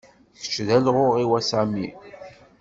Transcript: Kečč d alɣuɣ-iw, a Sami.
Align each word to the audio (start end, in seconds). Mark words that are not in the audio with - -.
Kečč 0.39 0.55
d 0.67 0.69
alɣuɣ-iw, 0.75 1.31
a 1.39 1.41
Sami. 1.49 1.87